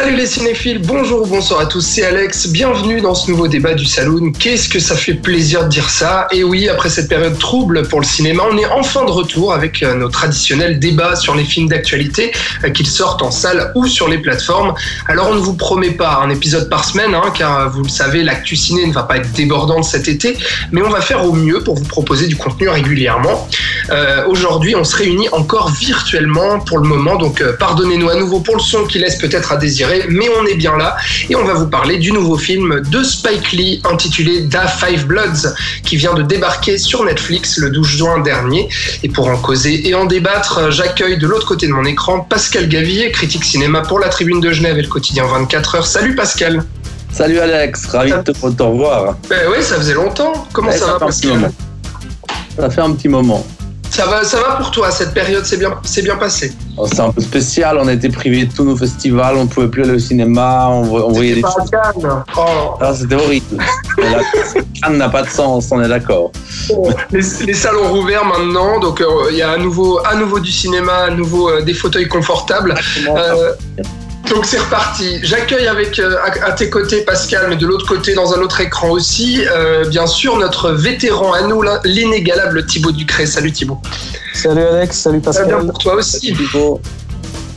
[0.00, 3.74] Salut les cinéphiles, bonjour ou bonsoir à tous, c'est Alex, bienvenue dans ce nouveau débat
[3.74, 4.30] du Saloon.
[4.30, 6.28] Qu'est-ce que ça fait plaisir de dire ça?
[6.30, 9.82] Et oui, après cette période trouble pour le cinéma, on est enfin de retour avec
[9.82, 12.30] euh, nos traditionnels débats sur les films d'actualité,
[12.62, 14.72] euh, qu'ils sortent en salle ou sur les plateformes.
[15.08, 17.88] Alors on ne vous promet pas un épisode par semaine, hein, car euh, vous le
[17.88, 20.36] savez, l'actu ciné ne va pas être débordante cet été,
[20.70, 23.48] mais on va faire au mieux pour vous proposer du contenu régulièrement.
[24.28, 28.60] Aujourd'hui, on se réunit encore virtuellement pour le moment, donc pardonnez-nous à nouveau pour le
[28.60, 30.96] son qui laisse peut-être à désirer, mais on est bien là
[31.28, 35.54] et on va vous parler du nouveau film de Spike Lee intitulé Da Five Bloods
[35.84, 38.68] qui vient de débarquer sur Netflix le 12 juin dernier.
[39.02, 42.68] Et pour en causer et en débattre, j'accueille de l'autre côté de mon écran Pascal
[42.68, 45.86] Gavillier, critique cinéma pour la Tribune de Genève et le quotidien 24 heures.
[45.86, 46.62] Salut Pascal.
[47.10, 49.16] Salut Alex, ravi de te, de te revoir.
[49.28, 50.46] Ben oui, ça faisait longtemps.
[50.52, 51.52] Comment Ouais, ça, va un petit Pascal?
[52.58, 53.46] Ça fait un petit moment.
[53.90, 56.52] Ça va, ça va pour toi Cette période s'est bien, c'est bien passée.
[56.76, 59.48] Alors, C'est un peu spécial, on a été privés de tous nos festivals, on ne
[59.48, 61.70] pouvait plus aller au cinéma, on, on voyait des C'était choses.
[61.70, 62.24] pas à Cannes.
[62.36, 62.74] Oh.
[62.80, 63.56] Ah, C'était horrible.
[63.98, 64.20] Là,
[64.82, 66.30] Cannes n'a pas de sens, on est d'accord.
[67.10, 70.38] Les, les salles ont rouvert maintenant, donc euh, il y a à nouveau, à nouveau
[70.38, 72.74] du cinéma, à nouveau euh, des fauteuils confortables.
[73.08, 73.52] Euh,
[74.30, 75.18] donc c'est reparti.
[75.22, 78.60] J'accueille avec euh, à, à tes côtés Pascal, mais de l'autre côté dans un autre
[78.60, 83.26] écran aussi, euh, bien sûr notre vétéran à nous, l'in- l'inégalable Thibaut Ducré.
[83.26, 83.78] Salut Thibaut.
[84.34, 85.66] Salut Alex, salut Ça va bien Pascal.
[85.70, 86.20] pour toi aussi.
[86.20, 86.80] Thibaut,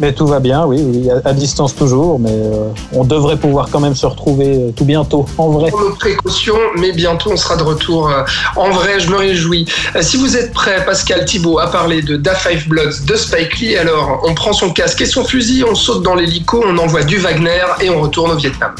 [0.01, 3.67] Mais tout va bien, oui, oui, à, à distance toujours, mais euh, on devrait pouvoir
[3.71, 5.69] quand même se retrouver euh, tout bientôt, en vrai.
[5.69, 8.09] Pour nos précautions, mais bientôt on sera de retour.
[8.09, 8.23] euh,
[8.55, 9.67] en vrai, je me réjouis.
[9.95, 13.59] Euh, si vous êtes prêts, Pascal Thibaut, à parler de Da Five Bloods de Spike
[13.59, 17.03] Lee, alors on prend son casque et son fusil, on saute dans l'hélico, on envoie
[17.03, 18.71] du Wagner et on retourne au Vietnam.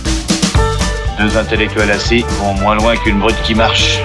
[1.19, 3.99] Deux intellectuels assis vont moins loin qu'une brute qui marche.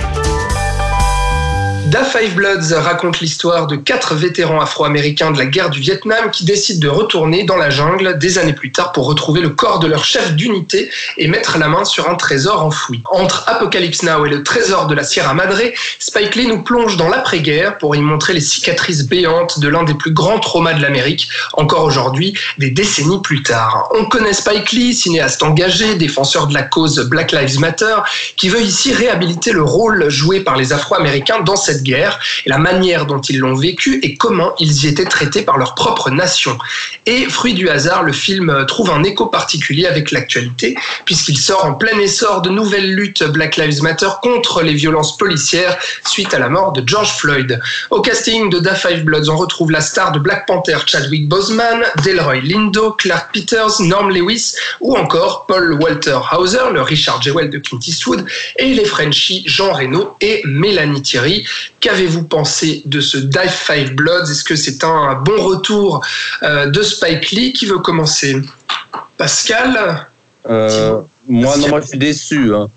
[1.91, 6.45] Da Five Bloods raconte l'histoire de quatre vétérans afro-américains de la guerre du Vietnam qui
[6.45, 9.87] décident de retourner dans la jungle des années plus tard pour retrouver le corps de
[9.87, 13.03] leur chef d'unité et mettre la main sur un trésor enfoui.
[13.13, 15.61] Entre Apocalypse Now et le trésor de la Sierra Madre,
[16.01, 19.95] Spike Lee nous plonge dans l'après-guerre pour y montrer les cicatrices béantes de l'un des
[19.95, 23.89] plus grands traumas de l'Amérique, encore aujourd'hui, des décennies plus tard.
[23.97, 27.97] On connaît Spike Lee, cinéaste engagé, défenseur de la cause Black Lives Matter,
[28.37, 32.59] qui veut ici réhabiliter le rôle joué par les Afro-Américains dans cette guerre et la
[32.59, 36.59] manière dont ils l'ont vécu et comment ils y étaient traités par leur propre nation.
[37.07, 41.75] Et fruit du hasard, le film trouve un écho particulier avec l'actualité puisqu'il sort en
[41.75, 46.49] plein essor de nouvelles luttes Black Lives Matter contre les violences policières suite à la
[46.49, 47.61] mort de George Floyd.
[47.91, 51.83] Au casting de Da Five Bloods, on retrouve la star de Black Panther Chadwick Boseman,
[52.05, 57.59] Delroy Lindo, Clark Peters, Norm Lewis ou encore Paul Walter Hauser, le Richard Jewell de
[57.59, 58.25] Clint Eastwood,
[58.57, 61.47] et les Frenchies Jean Reno et Mélanie Thierry.
[61.81, 64.31] Qu'avez-vous pensé de ce Die Five Bloods?
[64.31, 66.05] Est-ce que c'est un bon retour
[66.43, 67.53] euh, de Spike Lee?
[67.53, 68.37] Qui veut commencer?
[69.17, 70.07] Pascal?
[70.49, 72.55] Euh, moi, non, moi je suis déçu.
[72.55, 72.69] hein.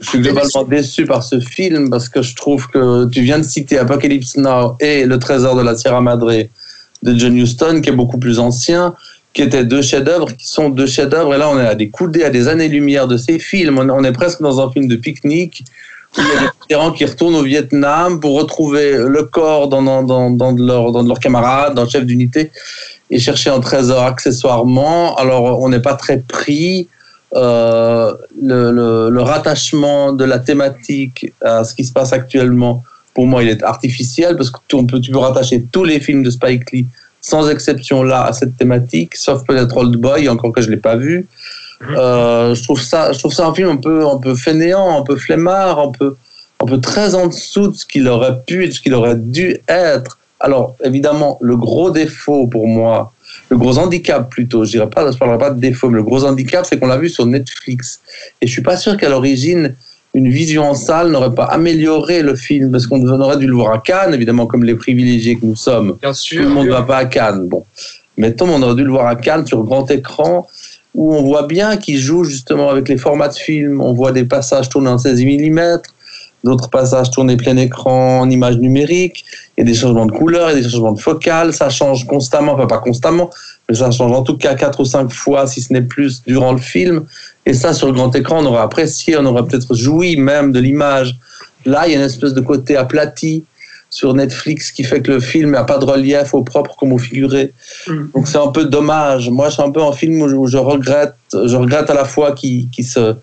[0.00, 1.06] Je suis globalement déçu?
[1.06, 5.04] par ce film parce que je trouve que tu viens de citer Apocalypse Now et
[5.04, 6.32] Le Trésor de la Sierra Madre
[7.02, 8.94] de John Huston, qui est beaucoup plus ancien,
[9.32, 11.34] qui étaient deux chefs-d'œuvre, qui sont deux chefs-d'œuvre.
[11.34, 13.78] Et là, on est à des coudées, à des années-lumière de ces films.
[13.78, 15.64] On est, presque dans un film de pique-nique
[16.18, 20.02] il y a des vétérans qui retournent au Vietnam pour retrouver le corps dans, dans,
[20.02, 22.50] dans, dans de leurs camarades, dans le chef d'unité,
[23.10, 25.16] et chercher un trésor accessoirement.
[25.16, 26.88] Alors, on n'est pas très pris.
[27.34, 33.42] Euh, le, le, rattachement de la thématique à ce qui se passe actuellement, pour moi,
[33.42, 36.70] il est artificiel parce que tu, peut, tu peux rattacher tous les films de Spike
[36.72, 36.86] Lee,
[37.20, 40.96] sans exception là, à cette thématique, sauf peut-être Old Boy, encore que je l'ai pas
[40.96, 41.26] vu.
[41.82, 45.02] Euh, je trouve ça, je trouve ça un film un peu, un peu fainéant, un
[45.02, 46.16] peu flemmard, un peu,
[46.60, 49.16] un peu très en dessous de ce qu'il aurait pu et de ce qu'il aurait
[49.16, 50.18] dû être.
[50.40, 53.12] Alors, évidemment, le gros défaut pour moi,
[53.50, 56.24] le gros handicap plutôt, je dirais pas, je parlerai pas de défaut, mais le gros
[56.24, 58.00] handicap, c'est qu'on l'a vu sur Netflix.
[58.40, 59.74] Et je suis pas sûr qu'à l'origine,
[60.14, 63.72] une vision en salle n'aurait pas amélioré le film, parce qu'on aurait dû le voir
[63.72, 65.96] à Cannes, évidemment, comme les privilégiés que nous sommes.
[66.00, 66.42] Bien Tout sûr.
[66.42, 67.48] le monde ne va pas à Cannes.
[67.48, 67.64] Bon,
[68.16, 70.46] mettons, on aurait dû le voir à Cannes sur grand écran,
[70.94, 73.80] où on voit bien qu'il joue justement avec les formats de film.
[73.80, 75.78] On voit des passages tournés en 16 mm,
[76.44, 79.24] d'autres passages tournés plein écran en image numérique.
[79.56, 81.52] Il y a des changements de couleur, il y a des changements de focale.
[81.52, 83.30] Ça change constamment, enfin pas constamment,
[83.68, 86.52] mais ça change en tout cas quatre ou cinq fois, si ce n'est plus, durant
[86.52, 87.06] le film.
[87.44, 90.60] Et ça, sur le grand écran, on aurait apprécié, on aurait peut-être joui même de
[90.60, 91.18] l'image.
[91.64, 93.44] Là, il y a une espèce de côté aplati
[93.90, 96.98] sur Netflix qui fait que le film n'a pas de relief au propre comme au
[96.98, 97.52] figuré.
[97.86, 98.10] Mm.
[98.14, 99.30] Donc c'est un peu dommage.
[99.30, 102.04] Moi, c'est un peu un film où je, où je regrette, je regrette à la
[102.04, 103.14] fois qu'il se,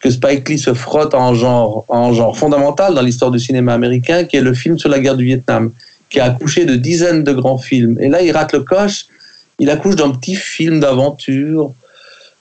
[0.00, 4.24] que Spike Lee se frotte en genre, en genre fondamental dans l'histoire du cinéma américain,
[4.24, 5.72] qui est le film sur la guerre du Vietnam,
[6.10, 7.98] qui a accouché de dizaines de grands films.
[8.00, 9.06] Et là, il rate le coche.
[9.58, 11.72] Il accouche d'un petit film d'aventure,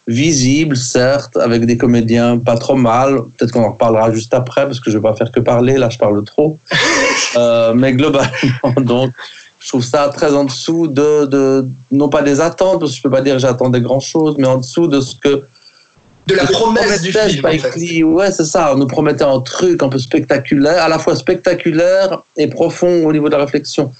[0.08, 3.22] visible, certes, avec des comédiens pas trop mal.
[3.38, 5.90] Peut-être qu'on en reparlera juste après, parce que je vais pas faire que parler, là
[5.90, 6.58] je parle trop.
[7.38, 8.30] Euh, mais globalement,
[8.78, 9.12] donc,
[9.60, 13.02] je trouve ça très en dessous de, de, non pas des attentes, parce que je
[13.02, 15.44] peux pas dire que j'attendais grand chose, mais en dessous de ce que
[16.28, 17.46] De la promesse du film.
[17.46, 18.04] en fait.
[18.04, 18.72] Ouais, c'est ça.
[18.74, 23.12] On nous promettait un truc un peu spectaculaire, à la fois spectaculaire et profond au
[23.12, 23.92] niveau de la réflexion.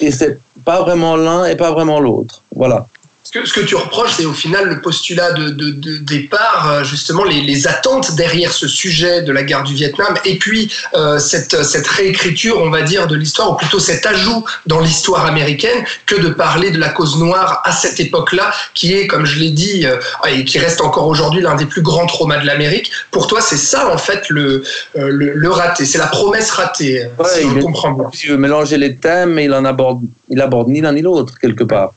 [0.00, 2.42] Et c'est pas vraiment l'un et pas vraiment l'autre.
[2.56, 2.88] Voilà.
[3.32, 6.68] Ce que, ce que tu reproches, c'est au final le postulat de, de- de départ,
[6.68, 10.68] euh, justement les, les attentes derrière ce sujet de la guerre du Vietnam, et puis
[10.94, 15.26] euh, cette, cette réécriture, on va dire, de l'histoire, ou plutôt cet ajout dans l'histoire
[15.26, 19.38] américaine, que de parler de la cause noire à cette époque-là, qui est, comme je
[19.38, 19.96] l'ai dit, euh,
[20.28, 22.90] et qui reste encore aujourd'hui l'un des plus grands traumas de l'Amérique.
[23.12, 24.64] Pour toi, c'est ça, en fait, le,
[24.98, 27.92] euh, le, le raté, c'est la promesse ratée, euh, Ouais, si il on est- comprend
[27.92, 28.06] bien.
[28.24, 31.38] Il veut mélanger les thèmes, mais il en aborde, il aborde ni l'un ni l'autre
[31.40, 31.92] quelque part.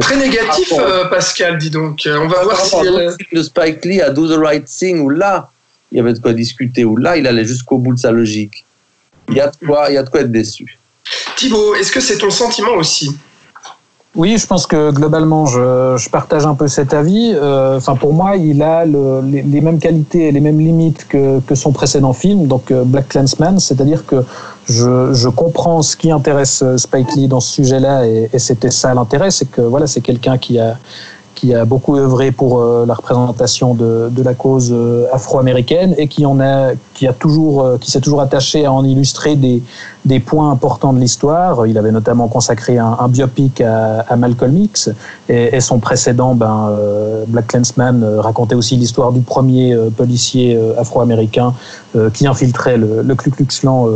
[0.00, 2.06] Très négatif, Ah, euh, Pascal, dis donc.
[2.06, 2.70] Euh, On va Par voir si...
[2.70, 5.50] films de Spike Lee à Do the Right Thing, où là,
[5.90, 8.64] il y avait de quoi discuter, où là, il allait jusqu'au bout de sa logique.
[9.28, 10.78] Il y a de quoi, il y a de quoi être déçu.
[11.36, 13.16] Thibaut, est-ce que c'est ton sentiment aussi?
[14.16, 17.32] Oui, je pense que globalement, je, je partage un peu cet avis.
[17.34, 21.06] Euh, Enfin, pour moi, il a le- les, les mêmes qualités et les mêmes limites
[21.06, 24.24] que, que son précédent film, donc euh, Black Clansman, c'est-à-dire que
[24.64, 28.70] je, je comprends ce qui intéresse euh, Spike Lee dans ce sujet-là, et, et c'était
[28.70, 30.76] ça l'intérêt, c'est que voilà, c'est quelqu'un qui a
[31.38, 36.08] qui a beaucoup œuvré pour euh, la représentation de, de la cause euh, afro-américaine et
[36.08, 39.62] qui en a qui a toujours euh, qui s'est toujours attaché à en illustrer des
[40.04, 41.66] des points importants de l'histoire.
[41.68, 44.90] Il avait notamment consacré un, un biopic à, à Malcolm X
[45.28, 46.56] et, et son précédent, ben,
[47.28, 51.52] Black Clansman, racontait aussi l'histoire du premier policier afro-américain
[52.14, 53.86] qui infiltrait le, le Ku Klux Klan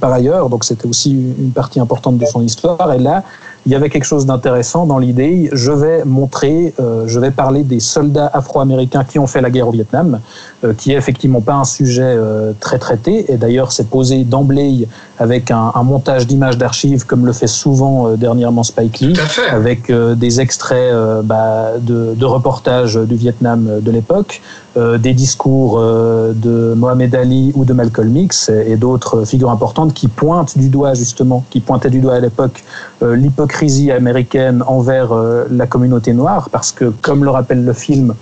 [0.00, 0.48] par ailleurs.
[0.48, 2.90] Donc c'était aussi une partie importante de son histoire.
[2.94, 3.22] Et là,
[3.66, 5.48] il y avait quelque chose d'intéressant dans l'idée.
[5.52, 9.68] Je vais montrer, euh, je vais parler des soldats afro-américains qui ont fait la guerre
[9.68, 10.20] au Vietnam,
[10.64, 13.32] euh, qui est effectivement pas un sujet euh, très traité.
[13.32, 14.86] Et d'ailleurs, c'est posé d'emblée
[15.18, 19.14] avec un, un montage d'images d'archives, comme le fait souvent euh, dernièrement Spike Lee
[19.50, 24.42] avec euh, des extraits euh, bah, de, de reportages du Vietnam de l'époque,
[24.76, 29.50] euh, des discours euh, de Mohamed Ali ou de Malcolm X et, et d'autres figures
[29.50, 32.64] importantes qui pointent du doigt justement, qui pointaient du doigt à l'époque
[33.02, 33.14] euh,
[33.54, 38.14] l'hypocrisie américaine envers euh, la communauté noire, parce que comme le rappelle le film,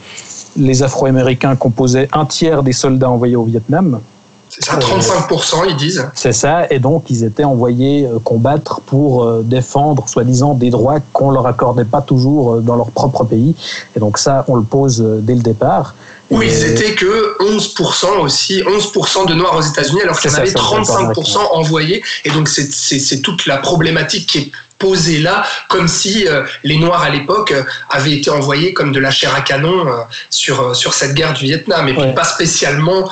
[0.57, 4.01] les Afro-Américains composaient un tiers des soldats envoyés au Vietnam.
[4.51, 6.07] C'est ça, 35%, ils disent.
[6.15, 10.99] C'est ça, et donc ils étaient envoyés euh, combattre pour euh, défendre, soi-disant, des droits
[11.15, 13.55] qu'on leur accordait pas toujours dans leur propre pays.
[13.97, 15.95] Et donc ça, on le pose dès le départ.
[16.31, 20.35] Où Et- ils étaient que 11% aussi, 11% de Noirs aux États-Unis, alors qu'il y
[20.35, 22.03] en avait ça, ça me fait 35% envoyés.
[22.27, 24.53] Et donc, c'est toute la problématique qui est
[24.83, 28.99] posée là, comme si euh, les Noirs à l'époque euh, avaient été envoyés comme de
[29.01, 29.93] la chair à canon euh,
[30.29, 32.15] sur, sur cette guerre du Vietnam, et puis Ouais.
[32.15, 33.09] pas spécialement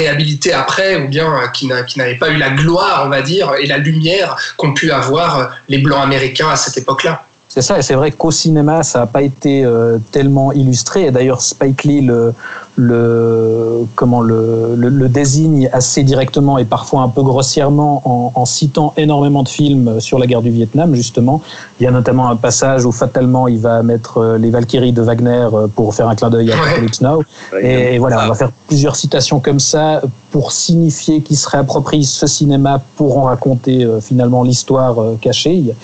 [0.00, 3.52] réhabilités après, ou bien qui n'a- qui n'avaient pas eu la gloire, on va dire,
[3.60, 7.22] et la lumière qu'ont pu avoir les Blancs américains à cette époque-là.
[7.48, 9.64] C'est ça, et c'est vrai qu'au cinéma, ça n'a pas été
[10.12, 11.06] tellement illustré.
[11.06, 12.34] Et d'ailleurs, Spike Lee le,
[12.76, 18.44] le, comment le, le, le désigne assez directement et parfois un peu grossièrement en, en
[18.44, 21.40] citant énormément de films sur la guerre du Vietnam, justement.
[21.80, 25.02] Il y a notamment un passage où fatalement il va mettre euh, les Valkyries de
[25.02, 26.56] Wagner euh, pour faire un clin d'œil à.
[26.56, 27.22] Apocalypse Now.
[27.60, 32.04] Et, et voilà, on va faire plusieurs citations comme ça pour signifier qu'il se réapproprie
[32.04, 35.74] ce cinéma pour en raconter euh, finalement l'histoire euh, cachée.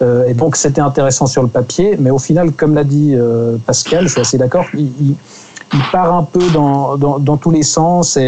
[0.00, 3.56] Euh, et donc c'était intéressant sur le papier, mais au final, comme l'a dit euh,
[3.66, 5.14] Pascal, je suis assez d'accord, il, il-
[5.72, 8.20] il part un peu dans, dans, dans tous les sens et,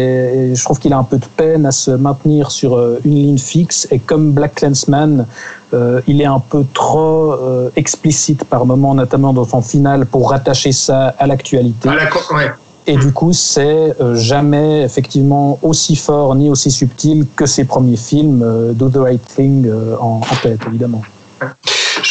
[0.51, 3.15] et je trouve qu'il a un peu de peine à se maintenir sur euh, une
[3.15, 3.87] ligne fixe.
[3.91, 5.25] Et comme Black Clansman,
[5.73, 10.29] euh, il est un peu trop euh, explicite par moments, notamment dans son final, pour
[10.29, 11.89] rattacher ça à l'actualité.
[11.89, 12.03] À la
[12.35, 12.51] ouais.
[12.87, 17.97] Et du coup, c'est euh, jamais effectivement aussi fort ni aussi subtil que ses premiers
[17.97, 21.01] films, euh, Do the Right Thing euh, en, en tête, évidemment.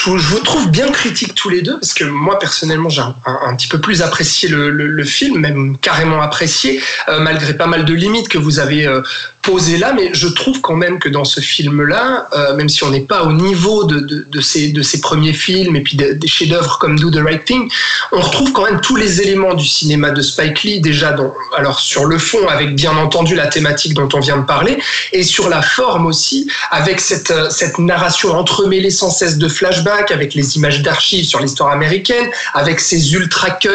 [0.02, 3.68] Je vous, trouve bien critiques tous les deux, parce que moi, personnellement, j'ai un, petit
[3.68, 7.92] peu plus apprécié le, le- le film, même carrément apprécié, euh, malgré pas mal de
[7.92, 9.02] limites que vous avez euh,
[9.42, 12.90] posé là, mais je trouve quand même que dans ce film-là, euh, même si on
[12.90, 16.28] n'est pas au niveau de, de, de, ces, de ces premiers films et puis des,
[16.28, 17.70] chefs-d'œuvre comme Do the Right Thing,
[18.12, 21.12] on retrouve quand même tous les éléments du cinéma de Spike Lee déjà.
[21.12, 24.78] Dans, alors sur le fond, avec bien entendu la thématique dont on vient de parler,
[25.12, 30.10] et sur la forme aussi, avec cette, euh, cette narration entremêlée sans cesse de flashbacks,
[30.10, 33.68] avec les images d'archives sur l'histoire américaine, avec ces ultra cuts,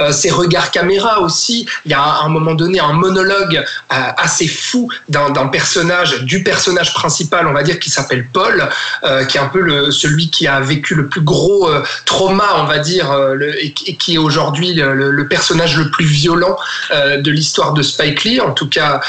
[0.00, 1.66] euh, ces regards caméra aussi.
[1.84, 6.42] Il y a à un moment donné un monologue euh, assez fou d'un personnage, du
[6.42, 8.68] personnage principal, on va dire, qui s'appelle Paul,
[9.04, 12.48] euh, qui est un peu le, celui qui a vécu le plus gros euh, trauma,
[12.56, 16.56] on va dire, euh, et, qui est aujourd'hui le, personnage le plus violent
[16.90, 19.00] euh, de l'histoire de Spike Lee, en tout cas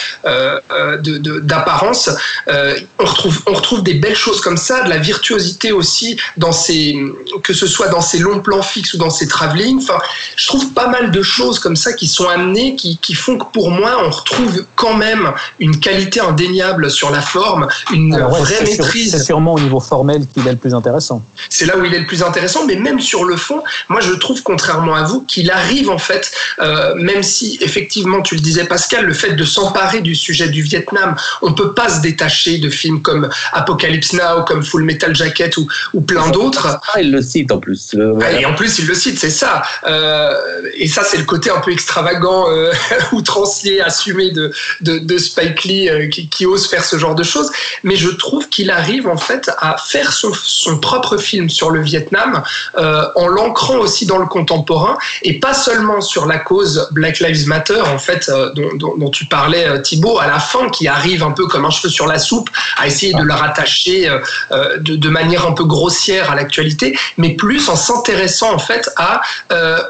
[1.42, 2.10] d'apparence.
[2.48, 6.98] on, retrouve, on retrouve des belles choses comme ça, de la virtuosité aussi, dans ces,
[7.44, 9.80] que ce soit dans ses longs plans fixes ou dans ses travelling.
[9.82, 10.00] Enfin,
[10.38, 13.46] je trouve pas mal de choses comme ça qui sont amenées, qui, qui font que
[13.52, 18.40] pour moi, on retrouve quand même une qualité indéniable sur la forme, une Alors ouais,
[18.40, 19.12] vraie maîtrise.
[19.12, 21.24] C'est sûrement au niveau formel qu'il est le plus intéressant.
[21.50, 24.14] C'est là où il est le plus intéressant, mais même sur le fond, moi je
[24.14, 28.64] trouve, contrairement à vous, qu'il arrive en fait, euh, même si effectivement, tu le disais
[28.64, 32.70] Pascal, le fait de s'emparer du sujet du Vietnam, on peut pas se détacher de
[32.72, 36.80] films comme Apocalypse Now, comme Full Metal Jacket ou, ou plein d'autres.
[36.94, 37.94] Ah, il le cite en plus.
[37.94, 38.42] Euh, voilà.
[38.42, 39.62] Et en plus, il le cite, c'est ça.
[39.86, 40.34] Euh,
[40.74, 42.72] et ça, c'est le côté un peu extravagant, euh,
[43.12, 44.52] outrancier, assumé de,
[44.82, 47.52] de, de Spike Lee euh, qui, qui, ose faire ce genre de choses.
[47.84, 51.82] Mais je trouve qu'il arrive en fait à faire son, son propre film sur le
[51.82, 52.44] Vietnam
[52.78, 57.48] euh, en l'ancrant aussi dans le contemporain et pas seulement sur la cause Black Lives
[57.48, 61.24] Matter en fait euh, dont, dont, dont, tu parlais Thibault à la fin qui arrive
[61.24, 64.96] un peu comme un cheveu sur la soupe à essayer de le rattacher euh, de,
[64.96, 69.22] de, manière un peu grossière à l'actualité mais plus en s'intéressant en fait à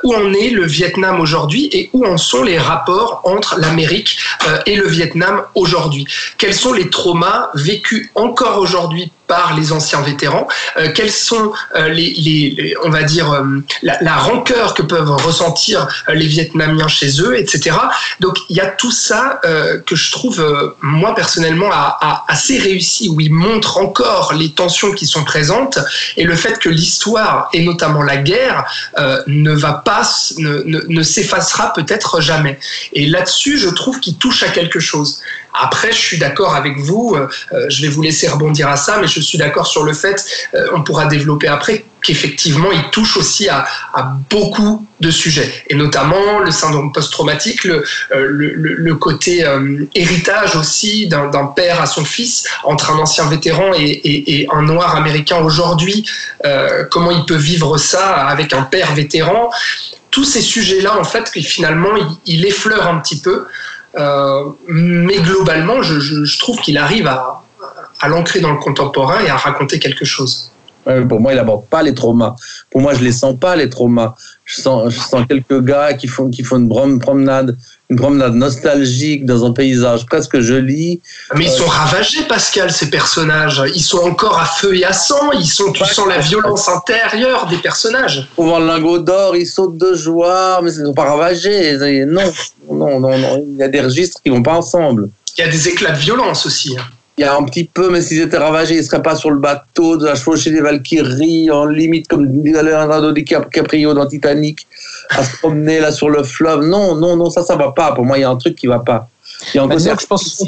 [0.04, 4.18] où en est le Vietnam aujourd'hui et où en sont les rapports entre l'Amérique
[4.66, 5.75] et le Vietnam aujourd'hui
[6.38, 11.90] quels sont les traumas vécus encore aujourd'hui par les anciens vétérans, euh, quels sont euh,
[11.90, 13.44] les, on va dire, euh,
[13.82, 17.76] la, rancœur que peuvent ressentir les Vietnamiens chez eux, etc.
[18.20, 19.40] Donc il y a tout ça
[19.86, 21.70] que je trouve, moi personnellement,
[22.28, 25.80] assez réussi, où il montre encore les tensions qui sont présentes
[26.18, 28.66] et le fait que l'histoire, et notamment la guerre,
[29.28, 30.04] ne va pas,
[30.38, 32.60] ne s'effacera peut-être jamais.
[32.94, 35.22] Et là-dessus, je trouve qu'il touche à quelque chose.
[35.62, 37.18] Après, je suis d'accord avec vous,
[37.70, 40.68] je vais vous laisser rebondir à ça, mais je suis d'accord sur le fait, euh,
[40.74, 46.40] on pourra développer après, qu'effectivement, il touche aussi à, à, beaucoup de sujets, et notamment
[46.40, 47.84] le syndrome post-traumatique, le,
[48.14, 53.28] euh, le, le, côté euh, héritage aussi d'un père à son fils, entre un ancien
[53.28, 56.06] vétéran et, et, et un noir américain aujourd'hui,
[56.46, 59.50] euh, comment il peut vivre ça avec un père vétéran?
[60.12, 63.48] Tous ces sujets-là, en fait, finalement, il, il effleure un petit peu.
[63.98, 67.44] Euh, mais globalement, je, trouve qu'il arrive à,
[68.02, 70.52] à l'ancrer dans le contemporain et à raconter quelque chose.
[71.10, 72.36] Pour moi, il n'aborde pas les traumas.
[72.72, 74.16] Pour moi, je les sens pas les traumas.
[74.46, 77.58] Je sens, je sens quelques gars qui font qui font une promenade,
[77.90, 81.02] une promenade nostalgique dans un paysage presque joli.
[81.36, 83.64] Mais ils sont ravagés, Pascal, ces personnages.
[83.74, 85.32] Ils sont encore à feu et à sang.
[85.34, 88.30] Ils sont, tu sens la violence intérieure des personnages.
[88.36, 91.76] Pour le lingot d'or, ils sautent de joie, mais ils ne sont pas ravagés.
[92.06, 92.32] Non,
[92.72, 93.44] non, non, non.
[93.48, 95.10] Il y a des registres qui vont pas ensemble.
[95.38, 96.78] Il y a des éclats de violence aussi.
[97.18, 99.32] Il y a un petit peu, mais s'ils étaient ravagés, ils ne seraient pas sur
[99.32, 104.68] le bateau de la chevaucher des Valkyries, en limite comme Leonardo DiCaprio dans Titanic,
[105.12, 106.66] à se promener là sur le fleuve.
[106.66, 107.94] Non, non, non, ça, ça va pas.
[107.94, 109.08] Pour moi, il y a un truc qui va pas.
[109.54, 110.44] Il y a un côté je pense,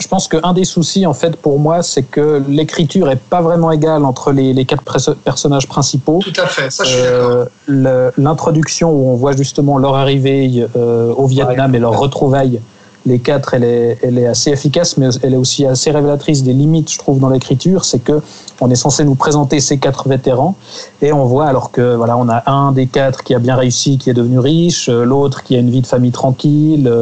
[0.00, 3.70] je pense qu'un des soucis, en fait, pour moi, c'est que l'écriture est pas vraiment
[3.70, 4.82] égale entre les, les quatre
[5.24, 6.18] personnages principaux.
[6.20, 11.12] Tout à fait, ça, je suis euh, L'introduction où on voit justement leur arrivée euh,
[11.12, 12.60] au Vietnam ouais, et leur retrouvailles
[13.08, 16.52] les quatre, elle est, elle est assez efficace, mais elle est aussi assez révélatrice des
[16.52, 17.84] limites, je trouve, dans l'écriture.
[17.84, 18.22] C'est que
[18.60, 20.56] on est censé nous présenter ces quatre vétérans
[21.00, 23.98] et on voit alors que voilà, on a un des quatre qui a bien réussi,
[23.98, 26.92] qui est devenu riche, l'autre qui a une vie de famille tranquille,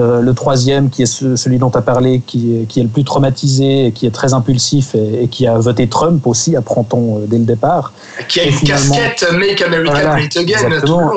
[0.00, 2.82] euh, le troisième qui est ce, celui dont tu as parlé, qui est, qui est
[2.82, 6.56] le plus traumatisé, et qui est très impulsif et, et qui a voté Trump aussi,
[6.56, 7.92] apprend-on euh, dès le départ.
[8.28, 10.70] Qui a et une casquette Make America voilà, Great Again.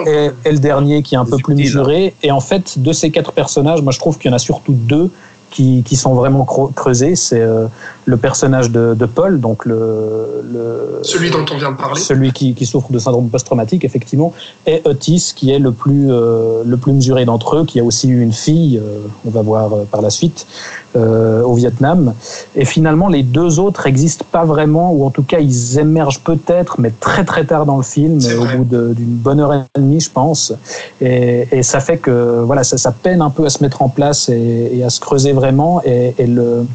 [0.06, 2.13] Et, et, le dernier qui est un peu plus mesuré.
[2.22, 4.74] Et en fait, de ces quatre personnages, moi je trouve qu'il y en a surtout
[4.74, 5.10] deux
[5.54, 7.16] qui, qui, sont vraiment creusés.
[7.16, 7.68] C'est euh,
[8.06, 12.34] le personnage de, de, Paul, donc le, le, celui dont on vient de parler, celui
[12.34, 14.34] qui, qui souffre de syndrome post-traumatique, effectivement,
[14.66, 18.10] et Otis, qui est le plus euh, le plus mesuré d'entre eux, qui a aussi
[18.10, 20.48] eu une fille, euh, on va voir euh, par la suite,
[20.96, 22.14] euh, au Vietnam.
[22.56, 26.80] Et finalement, les deux autres n'existent pas vraiment, ou en tout cas, ils émergent peut-être,
[26.80, 30.12] mais très très tard dans le film, au bout d'une bonne heure et demie, je
[30.12, 30.54] pense.
[31.00, 33.90] Et, et, ça fait que voilà, ça, ça, peine un peu à se mettre en
[33.90, 36.66] place et, et à se creuser vraiment vraiment et, et le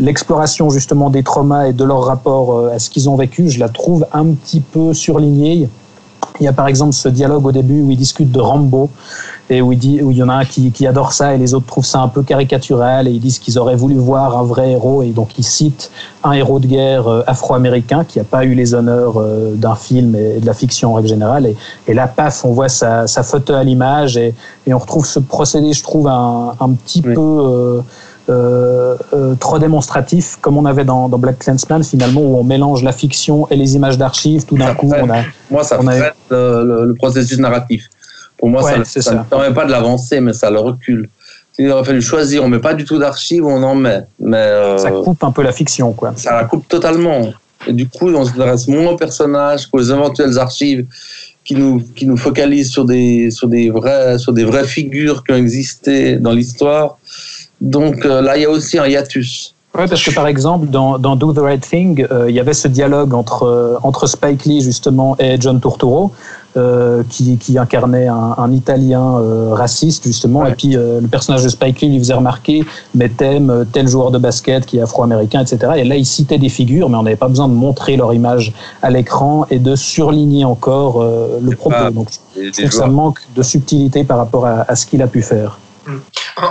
[0.00, 3.60] l'exploration justement des traumas et de leur rapport euh, à ce qu'ils ont vécu, je
[3.60, 5.68] la trouve un petit peu surlignée.
[6.40, 8.90] Il y a par exemple ce dialogue au début où ils discutent de Rambo
[9.50, 11.38] et où il, dit, où il y en a un qui, qui, adore ça et
[11.38, 14.44] les autres trouvent ça un peu caricatural et ils disent qu'ils auraient voulu voir un
[14.44, 15.90] vrai héros et donc ils citent
[16.24, 20.14] un héros de guerre euh, afro-américain qui n'a pas eu les honneurs euh, d'un film
[20.14, 23.22] et de la fiction en règle générale et, et là paf on voit sa, sa
[23.22, 24.32] photo à l'image et,
[24.66, 27.14] et, on retrouve ce procédé je trouve un, un petit oui.
[27.14, 27.80] peu euh,
[28.28, 32.84] euh, euh, trop démonstratif, comme on avait dans, dans Black Clansman, finalement, où on mélange
[32.84, 34.44] la fiction et les images d'archives.
[34.44, 35.22] Tout d'un coup, on a.
[35.50, 35.92] Moi, ça on a...
[35.92, 37.88] freine le, processus narratif.
[38.38, 41.08] Pour moi, Ouais, ça, ne permet pas de l'avancer, mais ça le recule.
[41.58, 42.44] Il aurait fallu choisir.
[42.44, 44.04] On met pas du tout d'archives, on en met.
[44.20, 46.12] Mais euh, Ça coupe un peu la fiction, quoi.
[46.16, 47.32] ça la coupe totalement.
[47.66, 50.86] Et du coup, on s'intéresse moins aux personnages qu'aux éventuelles archives
[51.44, 55.32] qui nous, qui nous focalisent sur des, sur, des vrais, sur des vraies figures qui
[55.32, 56.98] ont existé dans l'histoire.
[57.62, 59.54] Donc euh, là, il y a aussi un hiatus.
[59.74, 62.52] Ouais, parce que par exemple, dans, dans Do the Right Thing, euh, il y avait
[62.52, 66.10] ce dialogue entre, euh, entre Spike Lee, justement, et John Turturro,
[66.58, 70.40] euh, qui, qui incarnait un, un Italien euh, raciste, justement.
[70.40, 70.50] Ouais.
[70.50, 72.64] Et puis, euh, le personnage de Spike Lee lui faisait remarquer,
[72.94, 75.72] mais t'aimes tel joueur de basket qui est afro-américain, etc.
[75.78, 78.52] Et là, il citait des figures, mais on n'avait pas besoin de montrer leur image
[78.82, 81.76] à l'écran et de surligner encore euh, le propos.
[81.76, 85.00] pas- Donc, je trouve que ça manque de subtilité par rapport à, à ce qu'il
[85.00, 85.58] a pu faire.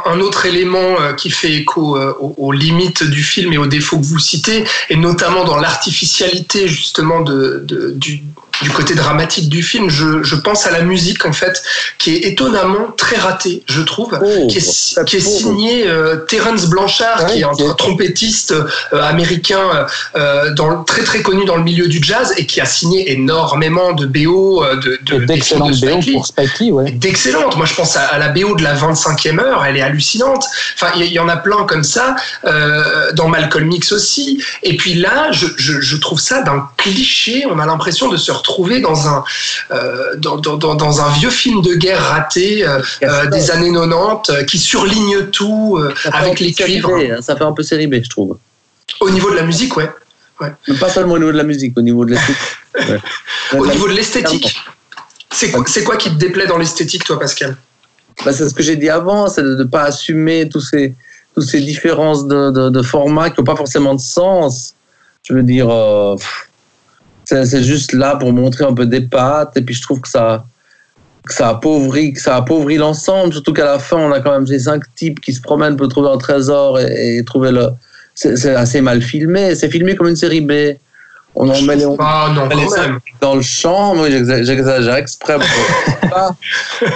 [0.06, 3.68] Un, autre élément euh, qui fait écho euh, aux, aux limites du film et aux
[3.68, 8.24] défauts que vous citez, et notamment dans l'artificialité justement de, de- du,
[8.62, 11.64] du côté dramatique du film, je, je pense à la musique en fait,
[11.98, 14.20] qui est étonnamment très ratée, je trouve.
[14.24, 15.38] Oh, qui est, si- très qui est pauvre.
[15.38, 21.04] signé euh, Terence Blanchard, Ouais, qui est un trompettiste euh, américain euh, dans, le- très
[21.04, 24.76] très connu dans le milieu du jazz et qui a signé énormément de BO, euh,
[24.78, 26.92] de, de, d'excellentes BO pour Spike Lee, ouais.
[26.92, 27.58] d'excellente.
[27.58, 30.46] Moi, je pense à, à la BO de la 25e heure, elle est hallucinante.
[30.76, 32.16] Enfin, il y, y en a plein comme ça,
[32.46, 34.44] euh, dans Malcolm X aussi.
[34.64, 37.46] Et puis là, je, je, je trouve ça d'un cliché.
[37.50, 38.51] On a l'impression de se retrouver
[38.82, 39.24] dans un,
[39.72, 44.32] euh, dans, dans, dans, un vieux film de guerre raté euh, euh, des années 90
[44.32, 45.80] euh, qui surligne tout
[46.12, 46.96] avec les cuivres.
[46.96, 48.38] Hein, Ça fait un peu série B, je trouve.
[49.00, 49.90] Au niveau de la musique, ouais.
[50.40, 52.58] Mais pas seulement au niveau de la musique, au niveau de l'esthétique.
[53.54, 53.60] Ouais.
[53.60, 54.56] Au niveau de l'esthétique.
[55.30, 57.58] C'est quoi, c'est quoi qui te déplaît dans l'esthétique, toi, Pascal?
[58.24, 60.96] Bah, c'est ce que j'ai dit avant, c'est de ne pas assumer tous ces,
[61.36, 64.76] tous ces différences de, de, de format qui n'ont pas forcément de sens.
[65.24, 66.50] Je veux dire, euh, pff,
[67.26, 70.44] c'est juste là pour montrer un peu des pattes, et puis je trouve que ça,
[71.26, 74.48] que ça appauvrit, que ça appauvrit l'ensemble, surtout qu'à la fin, on a quand même
[74.48, 77.68] ces cinq types qui se promènent pour trouver un trésor et, et trouver le.
[78.14, 80.52] C'est assez mal filmé, c'est filmé comme une série B.
[81.34, 84.10] On en met les, on Ah non, met les quand cinq dans le champ, moi
[84.10, 86.36] j'exa- j'exagère exprès pour ça.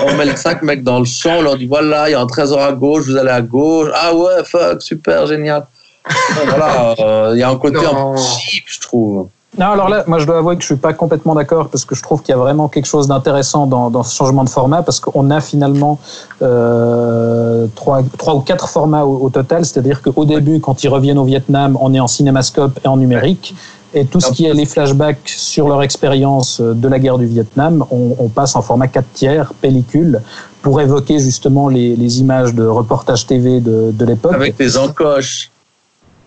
[0.05, 2.19] On met les cinq mecs dans le champ, on leur dit voilà, il y a
[2.19, 3.89] un trésor à gauche, vous allez à gauche.
[3.95, 5.65] Ah ouais, fuck, super, génial.
[6.45, 8.13] Voilà, euh, il y a un côté un Non.
[8.15, 9.29] peu cheap, je trouve.
[9.58, 11.96] Non, alors là, moi je dois avouer que je suis pas complètement d'accord parce que
[11.96, 14.82] je trouve qu'il y a vraiment quelque chose d'intéressant dans, dans ce changement de format
[14.84, 16.00] parce qu'on a finalement
[16.41, 21.20] euh, trois, trois ou quatre formats au, au total, c'est-à-dire qu'au début, quand ils reviennent
[21.20, 23.56] au Vietnam, on est en cinémascope et en numérique.
[23.94, 27.86] Et tout ce qui est les flashbacks sur leur expérience de la guerre du Vietnam,
[27.91, 30.22] on, on passe en format 4 tiers, pellicule,
[30.62, 34.34] pour évoquer justement les, les images de reportages TV de, de l'époque.
[34.34, 35.50] Avec des encoches.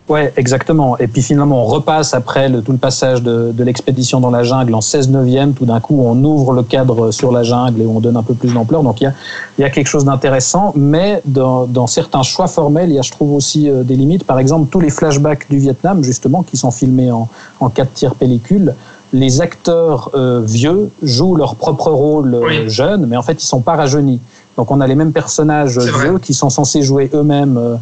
[0.09, 0.97] Ouais, exactement.
[0.99, 4.43] Et puis finalement, on repasse après le, tout le passage de, de l'expédition dans la
[4.43, 5.53] jungle en 16 neuvième.
[5.53, 8.33] Tout d'un coup, on ouvre le cadre sur la jungle et on donne un peu
[8.35, 8.83] plus d'ampleur.
[8.83, 9.13] Donc il y a,
[9.59, 13.11] y a quelque chose d'intéressant, mais dans, dans certains choix formels, il y a, je
[13.11, 14.25] trouve aussi euh, des limites.
[14.25, 17.29] Par exemple, tous les flashbacks du Vietnam, justement, qui sont filmés en,
[17.61, 18.75] en 4 tiers pellicule,
[19.13, 22.69] les acteurs euh, vieux jouent leur propre rôle euh, Oui.
[22.71, 24.21] jeune, mais en fait, ils sont pas rajeunis.
[24.57, 27.79] Donc on a les mêmes personnages vieux qui sont censés jouer eux-mêmes.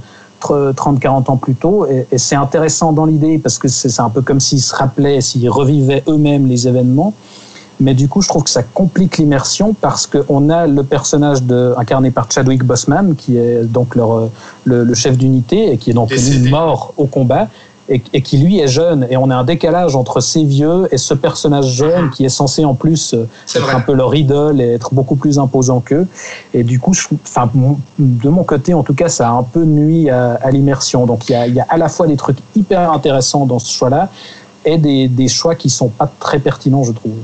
[0.52, 1.86] Euh, 30-40 ans plus tôt.
[1.86, 5.20] Et, et c'est intéressant dans l'idée parce que c'est un peu comme s'ils se rappelaient,
[5.20, 7.14] s'ils revivaient eux-mêmes les événements.
[7.78, 11.74] Mais du coup, je trouve que ça complique l'immersion parce qu'on a le personnage de,
[11.76, 14.30] incarné par Chadwick Boseman, qui est donc leur, euh,
[14.64, 16.10] le, le chef d'unité et qui est donc
[16.48, 17.48] mort au combat.
[17.88, 20.98] Et, et qui lui est jeune, et on a un décalage entre ces vieux et
[20.98, 23.74] ce personnage jeune qui est censé en plus euh, être vrai.
[23.74, 26.08] un peu leur idole et être beaucoup plus imposant qu'eux.
[26.52, 27.48] Et du coup, je, enfin,
[27.98, 31.06] de mon côté, en tout cas, ça a un peu nuit à, à l'immersion.
[31.06, 33.60] Donc, il y a, il y a à la fois des trucs hyper intéressants dans
[33.60, 34.08] ce choix-là
[34.64, 37.14] et des, des choix qui sont pas très pertinents, je trouve.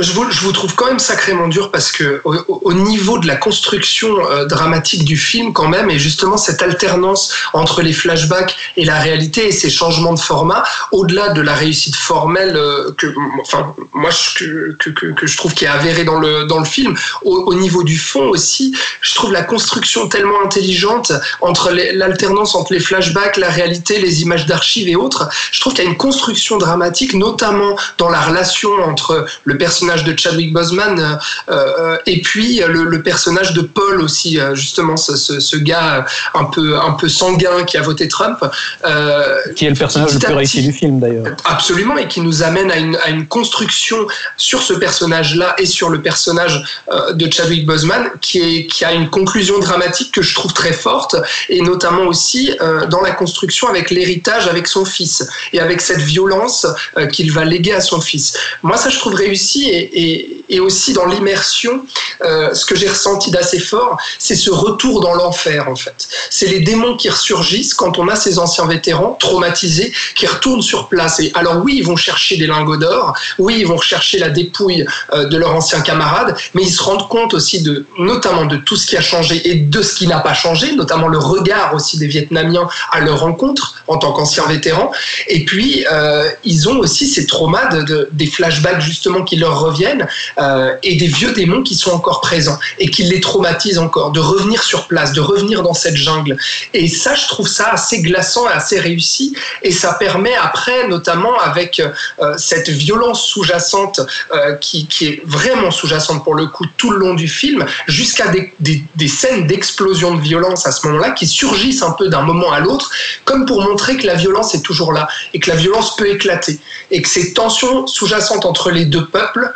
[0.00, 4.08] Je vous, trouve quand même sacrément dur parce que au, au niveau de la construction
[4.30, 8.98] euh, dramatique du film quand même et justement cette alternance entre les flashbacks et la
[8.98, 13.06] réalité et ces changements de format au-delà de la réussite formelle euh, que
[13.40, 17.36] enfin moi je, que je trouve qui est avérée dans le dans le film au,
[17.36, 22.80] au, niveau du fond aussi je trouve la construction tellement intelligente entre l'alternance entre les
[22.80, 26.58] flashbacks la réalité les images d'archives et autres je trouve qu'il y a une construction
[26.58, 31.16] dramatique notamment dans la relation entre le personnage de Chadwick Boseman euh,
[31.50, 36.04] euh, et puis le, le, personnage de Paul aussi, euh, justement, ce, ce, ce, gars
[36.34, 38.38] un peu, un peu sanguin qui a voté Trump.
[38.84, 41.26] Euh, qui est le personnage le plus réussi du film d'ailleurs.
[41.44, 45.88] Absolument, et qui nous amène à une, à une construction sur ce personnage-là et sur
[45.88, 50.34] le personnage euh, de Chadwick Boseman qui, est, qui a une conclusion dramatique que je
[50.34, 51.16] trouve très forte,
[51.48, 56.00] et notamment aussi euh, dans la construction avec l'héritage avec son fils et avec cette
[56.00, 56.66] violence
[57.12, 58.36] qu'il va léguer à son fils.
[58.62, 61.84] Moi, ça, je trouve réussi et, aussi dans l'immersion,
[62.22, 66.08] euh, ce que j'ai ressenti d'assez fort, c'est ce retour dans l'enfer en fait.
[66.28, 70.88] C'est les démons qui ressurgissent quand on a ces anciens vétérans traumatisés qui retournent sur
[70.88, 71.20] place.
[71.20, 74.84] Et alors oui, ils vont chercher des lingots d'or, oui, ils vont rechercher la dépouille
[75.14, 78.76] euh, de leurs anciens camarades, mais ils se rendent compte aussi de, notamment de tout
[78.76, 81.96] ce qui a changé et de ce qui n'a pas changé, notamment le regard aussi
[81.98, 84.90] des Vietnamiens à leur rencontre en tant qu'anciens vétérans.
[85.28, 89.59] Et puis euh, ils ont aussi ces traumas de, de, des flashbacks justement qui leur
[89.60, 90.06] reviennent
[90.38, 94.20] euh, et des vieux démons qui sont encore présents et qui les traumatisent encore, de
[94.20, 96.36] revenir sur place, de revenir dans cette jungle.
[96.74, 99.34] Et ça, je trouve ça assez glaçant et assez réussi.
[99.62, 104.00] Et ça permet après, notamment avec euh, cette violence sous-jacente
[104.32, 108.28] euh, qui, qui, est vraiment sous-jacente pour le coup tout le long du film, jusqu'à
[108.28, 112.52] des, des, scènes d'explosion de violence à ce moment-là qui surgissent un peu d'un moment
[112.52, 112.90] à l'autre,
[113.24, 116.58] comme pour montrer que la violence est toujours là et que la violence peut éclater
[116.90, 119.49] et que ces tensions sous-jacentes entre les deux peuples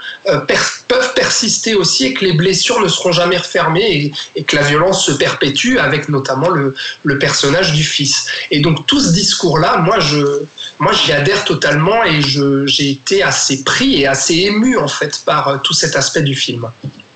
[0.89, 4.63] peuvent persister aussi et que les blessures ne seront jamais refermées et, et que la
[4.63, 8.27] violence se perpétue avec notamment le, le, personnage du fils.
[8.51, 10.43] Et donc tout ce discours-là, moi je
[10.79, 12.21] moi j'y adhère totalement et
[12.67, 16.35] j'ai été assez pris et assez ému en fait par euh, tout cet aspect du
[16.35, 16.69] film.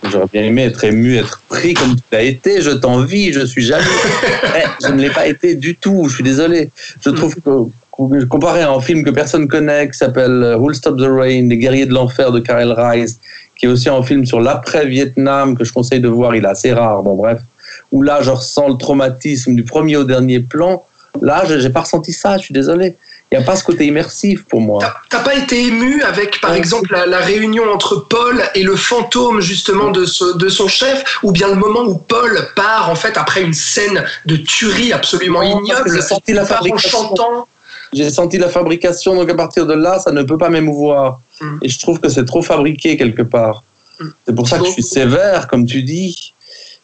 [0.04, 2.62] J'aurais bien aimé être ému, être pris comme tu l'as été.
[2.62, 3.84] Je t'envie, je suis jamais.
[4.56, 6.06] Eh, je ne l'ai pas été du tout.
[6.08, 6.70] Je suis désolé.
[7.04, 7.50] Je trouve que
[8.28, 11.86] comparé à un film que personne connaît qui s'appelle Who'll Stop the Rain, Les guerriers
[11.86, 13.18] de l'enfer de Karel Rice,
[13.56, 16.72] qui est aussi un film sur l'après-Vietnam que je conseille de voir, il est assez
[16.72, 17.40] rare, bon bref,
[17.90, 20.84] où là je ressens le traumatisme du premier au dernier plan,
[21.20, 22.96] là je n'ai pas ressenti ça, je suis désolé.
[23.30, 24.78] Il n'y a pas ce côté immersif pour moi.
[25.10, 29.42] T'as pas été ému avec, par exemple, la, la, réunion entre Paul et le fantôme
[29.42, 33.18] justement de, ce, de son chef, ou bien le moment où Paul part en fait
[33.18, 37.00] après une scène de tuerie absolument ignoble, j'ai senti la fabrication.
[37.00, 37.46] chantant.
[37.92, 41.20] J'ai senti la fabrication, donc à partir de là, ça ne peut pas m'émouvoir.
[41.40, 41.58] Mm.
[41.62, 43.62] Et je trouve que c'est trop fabriqué quelque part.
[44.00, 44.04] Mm.
[44.26, 46.34] C'est pour ça que je suis sévère, comme tu dis.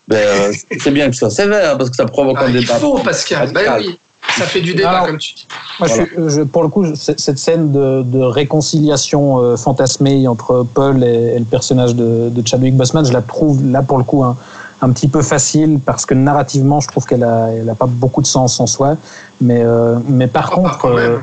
[0.08, 2.74] Ben, euh, c'est bien que je sois sévère, parce que ça provoque ah, un débat.
[2.74, 3.52] Il faut, Pascal.
[3.52, 3.98] Ben oui.
[4.38, 5.46] Ça fait du débat, Alors, comme tu dis.
[5.78, 6.06] Moi, voilà.
[6.16, 11.34] je, je, pour le coup, cette scène de, de réconciliation euh, fantasmée entre Paul et,
[11.34, 14.36] et, le personnage de, de Chadwick Boseman, je la trouve là pour le coup un,
[14.84, 18.22] un petit peu facile parce que narrativement, je trouve qu'elle a, elle a pas beaucoup
[18.22, 18.96] de sens en soi.
[19.40, 20.86] Mais, euh, mais par oh, contre.
[20.86, 21.18] Euh,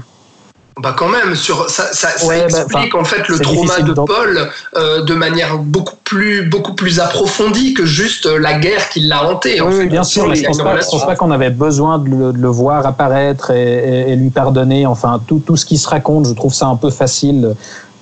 [0.81, 3.93] bah quand même, sur, ça, ça, ça ouais, explique bah, en fait le trauma de
[3.93, 9.23] Paul euh, de manière beaucoup plus, beaucoup plus approfondie que juste la guerre qui l'a
[9.27, 9.61] hanté.
[9.61, 12.09] Oui, fait, bien sûr, mais je ne pense, pas, pense pas qu'on avait besoin de
[12.09, 14.87] le, de le, voir apparaître et, et, et, lui pardonner.
[14.87, 17.53] Enfin, tout, tout ce qui se raconte, je trouve ça un peu facile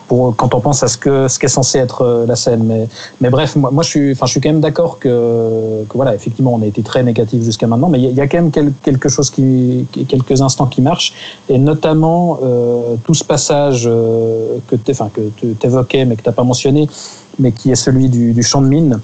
[0.09, 2.63] pour, quand on pense à ce que ce qu'est censé être euh, la scène.
[2.65, 2.89] Mais,
[3.21, 6.13] mais bref, moi, moi je suis, enfin, je suis quand même d'accord que, que voilà,
[6.15, 8.51] effectivement, on a été très négatif jusqu'à maintenant, mais il y, y, a quand même
[8.51, 11.13] quel, quelque chose qui, quelques instants qui marchent,
[11.47, 16.23] et notamment euh, tout ce passage euh, que tu, enfin, que tu évoquais, mais que
[16.23, 16.89] t'as pas mentionné,
[17.37, 18.99] mais qui est celui du, du champ de mine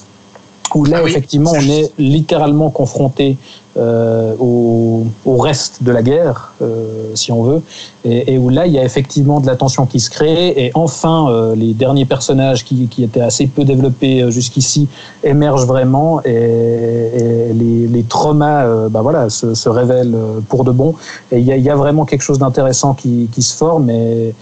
[0.75, 1.11] où là, ah oui.
[1.11, 3.37] effectivement, on est littéralement confronté
[3.77, 7.61] euh, au, au, reste de la guerre, euh, si on veut,
[8.05, 10.71] et, et, où là, il y a effectivement de la tension qui se crée, et
[10.75, 14.87] enfin, euh, les derniers personnages qui, qui, étaient assez peu développés euh, jusqu'ici
[15.25, 20.63] émergent vraiment, et, et les, les, traumas euh, bah voilà, se, se, révèlent euh, pour
[20.63, 20.95] de bon,
[21.31, 23.89] et il y a, il y a vraiment quelque chose d'intéressant qui, qui, se forme,
[23.89, 24.33] et,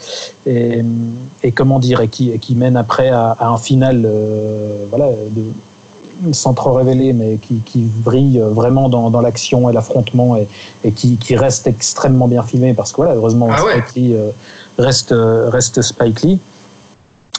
[0.46, 4.08] et, comment dire, et qui, qui mène après à, à un final
[4.92, 5.44] voilà, de
[6.32, 10.48] sans trop révéler, mais qui, qui brille vraiment dans, dans l'action et l'affrontement et,
[10.84, 13.82] et qui, qui, reste extrêmement bien filmé parce que voilà, heureusement, ah ouais.
[13.82, 14.30] Spike Lee euh,
[14.78, 16.40] reste, reste Spike Lee.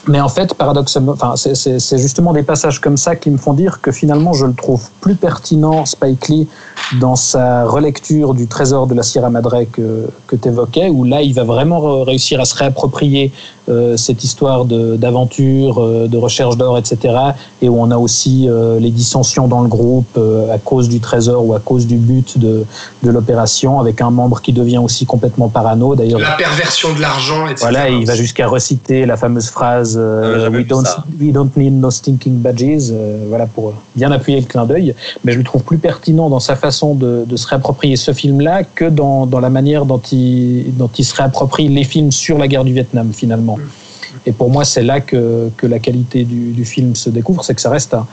[0.07, 3.81] Mais en fait, paradoxalement, enfin, c'est justement des passages comme ça qui me font dire
[3.81, 6.47] que finalement, je le trouve plus pertinent, Spike Lee,
[6.99, 11.21] dans sa relecture du trésor de la Sierra Madre que, que tu évoquais, où là,
[11.21, 13.31] il va vraiment réussir à se réapproprier
[13.67, 17.15] euh, cette histoire d'aventure, euh, de, recherche d'or, etc.
[17.61, 20.99] Et où on a aussi euh, les dissensions dans le groupe euh, à cause du
[20.99, 22.63] trésor ou à cause du but de,
[23.01, 25.95] de l'opération, avec un membre qui devient aussi complètement parano.
[25.95, 27.61] D'ailleurs, La perversion de l'argent, etc.
[27.61, 30.85] voilà, il va jusqu'à reciter la fameuse phrase euh, j'avais we, don't,
[31.19, 34.95] we don't need no stinking badges, euh, voilà, pour bien appuyer le clin d'œil.
[35.23, 38.63] Mais je le trouve plus pertinent dans sa façon de, de se réapproprier ce film-là
[38.63, 42.47] que dans, dans la manière dont il, dont il se réapproprie les films sur la
[42.47, 43.57] guerre du Vietnam, finalement.
[44.25, 47.53] Et pour moi, c'est là que, que la qualité du, du film se découvre, c'est
[47.53, 48.07] que ça reste un,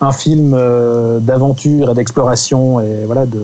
[0.00, 3.40] un film euh, d'aventure et d'exploration et voilà de,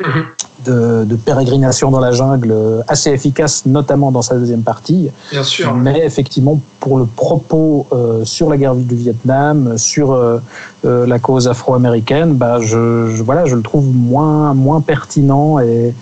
[0.00, 0.24] Mhm.
[0.64, 2.54] De, de pérégrination dans la jungle
[2.88, 5.10] assez efficace, notamment dans sa deuxième partie.
[5.30, 5.74] Bien sûr.
[5.74, 10.38] Mais effectivement, pour le propos euh, sur la guerre du Vietnam, sur euh,
[10.84, 15.94] euh, la cause afro-américaine, bah, je, je- voilà, je le trouve moins, moins pertinent et,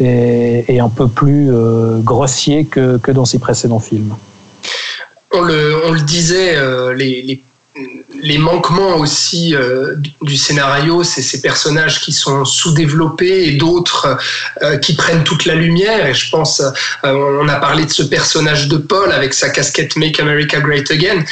[0.00, 1.50] et, et un peu plus
[2.02, 4.14] grossier que, que dans ses précédents films.
[5.32, 6.54] on le, on le disait,
[6.96, 7.42] les, les,
[8.14, 14.16] les manquements aussi euh, du- scénario, c'est ces personnages qui sont sous-développés et d'autres
[14.62, 16.06] euh, qui prennent toute la lumière.
[16.06, 16.70] Et je pense, euh,
[17.42, 21.24] on a parlé de ce personnage de Paul avec sa casquette Make America Great Again,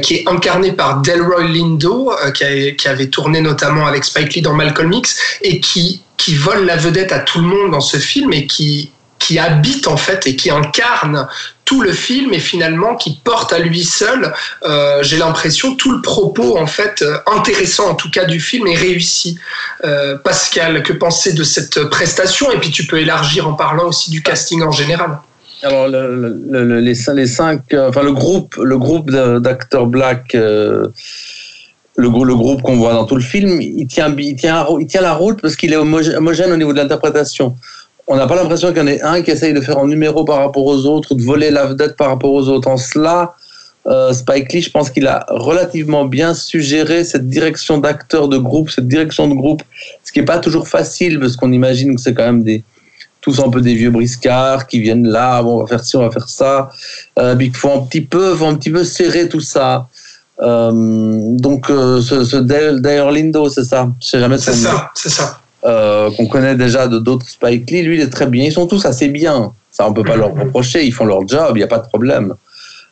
[0.00, 4.54] qui est incarné par Delroy Lindo, qui, qui avait tourné notamment avec Spike Lee dans
[4.54, 8.32] Malcolm X et qui, qui vole la vedette à tout le monde dans ce film
[8.32, 8.90] et qui
[9.30, 11.28] qui habite en fait et qui incarne
[11.64, 14.32] tout le film et finalement qui porte à lui seul,
[14.64, 18.66] euh, j'ai l'impression, tout le propos en fait euh, intéressant en tout cas du film
[18.66, 19.38] est réussi.
[19.84, 22.50] Euh, Pascal, que penser de cette prestation?
[22.50, 25.20] Et puis tu peux élargir en parlant aussi du casting en général.
[25.62, 30.34] Alors, le- le- le- les, cin- les cinq, enfin le groupe, le groupe d'acteurs black,
[30.34, 30.88] euh,
[31.96, 35.02] le, le groupe qu'on voit dans tout le film, il tient, il tient, il tient
[35.02, 37.56] la route parce qu'il est homogène au niveau de l'interprétation.
[38.12, 40.24] On n'a pas l'impression qu'il y en ait un qui essaye de faire un numéro
[40.24, 42.68] par rapport aux autres ou de voler la vedette par rapport aux autres.
[42.68, 43.36] En cela,
[43.86, 48.68] euh, Spike Lee, je pense qu'il a relativement bien suggéré cette direction d'acteur de groupe,
[48.68, 49.62] cette direction de groupe,
[50.02, 52.64] ce qui n'est pas toujours facile parce qu'on imagine que c'est quand même des
[53.20, 56.00] tous un peu des vieux briscards qui viennent là, bon, on va faire ci, on
[56.00, 56.70] va faire ça,
[57.18, 59.86] euh, puis qu'il faut un petit peu, faut un petit peu serrer tout ça.
[60.40, 60.72] Euh,
[61.36, 65.39] donc euh, ce, ce Lindo, c'est ça, je sais jamais C'est ça, c'est ça.
[65.64, 68.66] Euh, qu'on connaît déjà de d'autres Spike Lee, lui il est très bien, ils sont
[68.66, 71.62] tous assez bien, ça on peut pas leur reprocher, ils font leur job, il n'y
[71.62, 72.34] a pas de problème.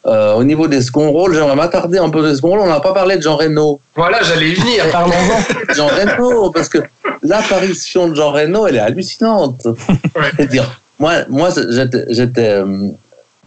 [0.07, 2.81] Euh, au niveau des second rôles, j'aimerais m'attarder un peu des second rôles, on n'a
[2.81, 3.81] pas parlé de Jean Reno.
[3.96, 4.85] Voilà, j'allais y venir.
[4.90, 5.74] Parlons-en.
[5.74, 6.78] Jean Reno, parce que
[7.22, 9.66] l'apparition de Jean Reno, elle est hallucinante.
[9.66, 10.31] Ouais.
[10.37, 12.88] C'est-à-dire, moi, moi j'étais, j'étais, euh,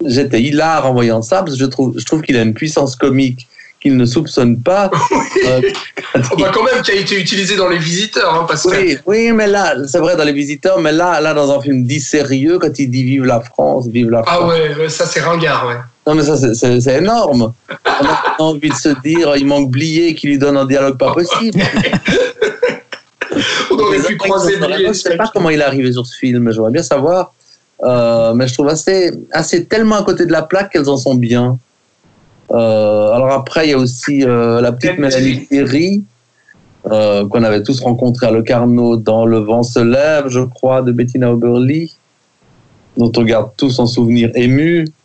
[0.05, 2.95] j'étais hilar en voyant ça, parce que je trouve, je trouve qu'il a une puissance
[2.95, 3.47] comique
[3.81, 4.89] qu'il ne soupçonne pas.
[5.47, 5.61] Euh,
[6.13, 8.77] quand Oh, bah, quand même, qui a été utilisé dans Les Visiteurs, hein, Pascal.
[8.79, 11.83] oui, oui, mais là, c'est vrai dans les visiteurs, mais là, là, dans un film
[11.83, 14.37] dit sérieux, quand il dit vive la France, vive la France.
[14.39, 15.75] Ah ouais, ça c'est ringard, ouais.
[16.05, 17.53] Non, mais ça, c'est- énorme.
[17.97, 21.13] On a envie de se dire, il manque Blier qui lui donne un dialogue pas
[21.13, 21.59] possible.
[23.71, 24.87] On aurait pu croiser Blier.
[24.89, 27.33] Je sais pas comment il est arrivé sur ce film, j'aimerais bien savoir.
[27.83, 31.15] Euh, mais je trouve assez, assez tellement à côté de la plaque qu'elles en sont
[31.15, 31.57] bien.
[32.51, 36.03] Euh, alors après, il y a aussi euh, la petite Mélanie Thierry,
[36.89, 40.81] euh, qu'on avait tous rencontré à Le Carnot dans Le vent se lève, je crois,
[40.81, 41.95] de Bettina Oberly,
[42.97, 44.87] dont on garde tous en souvenir ému.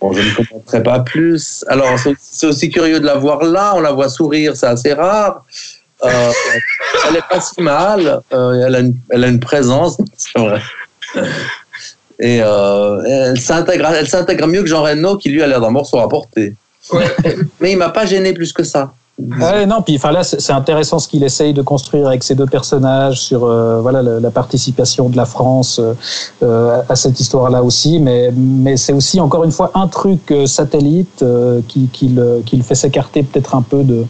[0.00, 1.64] Bon, je ne commenterai pas plus.
[1.66, 3.72] Alors, c'est- aussi curieux de la voir là.
[3.74, 5.44] On la voit sourire, c'est assez rare.
[6.04, 6.30] Euh,
[7.08, 8.20] elle est pas si mal.
[8.32, 10.60] Euh, elle, a une, elle a une présence, c'est vrai.
[12.20, 15.70] Et euh, elle s'intègre, elle s'intègre mieux que Jean Reno, qui lui a l'air d'un
[15.70, 16.54] morceau à porter.
[16.92, 17.06] Ouais.
[17.60, 18.92] Mais il m'a pas gêné plus que ça.
[19.18, 22.46] Ouais, non, puis enfin là, c'est intéressant ce qu'il essaye de construire avec ces deux
[22.46, 25.94] personnages sur euh, voilà la, la participation de la France euh,
[26.44, 31.22] euh, à cette histoire-là aussi, mais mais c'est aussi encore une fois un truc satellite
[31.22, 34.04] euh, qui qui le, qui le fait s'écarter peut-être un peu de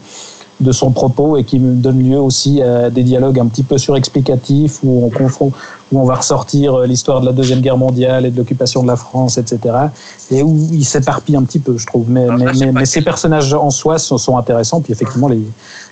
[0.59, 3.79] de son propos et qui me donne lieu aussi à des dialogues un petit peu
[3.79, 5.51] surexplicatifs où on confond,
[5.91, 8.87] où on va ressortir euh, l'histoire de la deuxième guerre mondiale et de l'occupation de
[8.87, 9.59] la France, etc.
[10.31, 12.09] Et où il s'éparpille un petit peu, je trouve.
[12.09, 14.81] Mais, Ah, mais, mais, mais ces personnages en soi sont, sont intéressants.
[14.81, 15.41] Puis effectivement, les,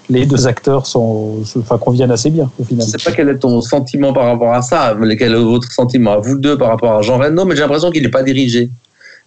[0.10, 2.88] les deux acteurs sont, enfin, conviennent assez bien au Je final.
[2.88, 6.18] sais pas quel est ton sentiment par rapport à ça, quel est votre sentiment à
[6.18, 8.70] vous deux par rapport à Jean Reno, mais j'ai l'impression qu'il n'est pas dirigé.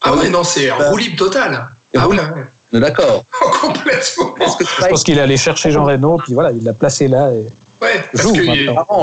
[0.02, 1.68] Ah ouais, non, c'est un roue libre total.
[1.96, 2.16] Ah ouais,
[2.72, 3.24] d'accord.
[3.60, 4.34] complètement.
[4.40, 7.08] Est-ce que Je pense qu'il est allé chercher Jean Reno, puis voilà, il l'a placé
[7.08, 7.32] là.
[7.32, 7.46] Et...
[7.80, 8.04] Ouais,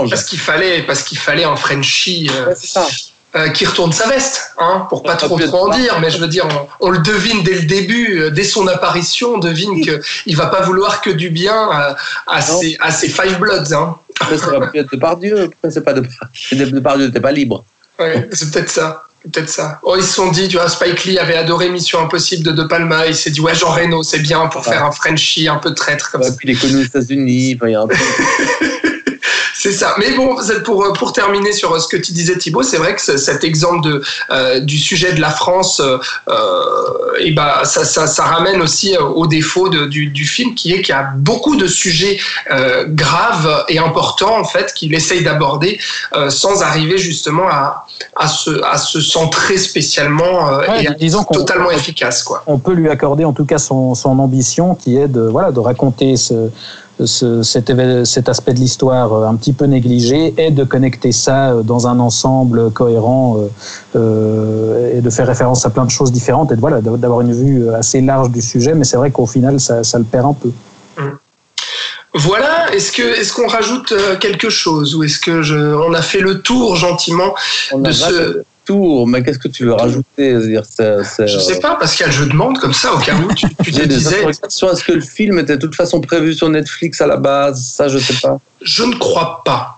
[0.10, 2.30] parce qu'il fallait parce qu'il fallait un Frenchie.
[2.32, 2.88] euh, Ouais, c'est ça.
[3.36, 6.28] euh, qui retourne sa veste, hein, pour pas trop, trop en dire, mais je veux
[6.28, 6.48] dire,
[6.80, 10.62] on, le devine dès le début, euh, dès son apparition, on devine qu'il va pas
[10.62, 11.96] vouloir que du bien à,
[12.28, 13.74] à, ses, à ses, Five Bloods.
[13.74, 13.96] Hein.
[14.38, 15.94] Ça aurait pu être Depardieu, c'est pas
[16.52, 17.66] Depardieu, t'es pas libre.
[18.00, 19.04] Ouais, c'est peut-être ça.
[19.32, 19.80] Peut-être ça.
[19.84, 22.63] Oh, ils se sont dit, tu vois, Spike Lee avait adoré Mission Impossible de De
[22.63, 23.08] Palma.
[23.08, 26.12] Il s'est dit, ouais, Jean Reno, c'est bien pour faire un Frenchie un peu traître
[26.12, 26.32] comme ça.
[26.32, 27.58] Puis il est connu aux États-Unis.
[27.62, 27.88] il y a un
[29.67, 29.95] C'est ça.
[29.97, 33.01] Mais bon, pour, pour terminer sur euh, ce que tu disais, Thibaut, c'est vrai que
[33.01, 35.97] cet exemple de, euh, du sujet de la France, euh,
[37.19, 40.82] et bah, ça, ça, ça, ramène aussi au défaut de, du, du, film, qui est
[40.82, 42.17] qu'il y a beaucoup de sujets
[42.88, 45.80] graves et importants, en fait, qu'il essaye d'aborder
[46.30, 52.23] sans arriver justement à, à, se, à se centrer spécialement et disons totalement efficace.
[52.23, 52.43] Quoi.
[52.47, 55.60] On peut lui accorder en tout cas son, son ambition, qui est de, voilà, de
[55.60, 56.51] raconter ce
[57.06, 57.72] ce, cet,
[58.06, 61.88] cet, aspect de l'histoire euh, un petit peu négligé et de connecter ça euh, dans
[61.88, 63.38] un ensemble cohérent
[63.96, 67.34] euh, et de faire référence à plein de choses différentes et de, voilà, d'avoir une
[67.34, 70.34] vue assez large du sujet, mais c'est vrai qu'au final, ça, ça, le perd un
[70.34, 70.52] peu.
[70.98, 71.10] Mmh.
[72.14, 76.22] Voilà, est-ce que est-ce qu'on rajoute quelque chose ou est-ce que je, on a fait
[76.22, 77.36] le tour gentiment
[77.76, 78.44] de ce
[78.75, 82.93] mais qu'est-ce que tu veux rajouter dire, Je sais pas, Pascal, je demande comme ça
[82.93, 84.23] au cas où tu, tu te disais.
[84.25, 87.88] Est-ce que le film était de toute façon prévu sur Netflix à la base Ça,
[87.88, 88.39] je sais pas.
[88.62, 89.77] Je ne crois pas.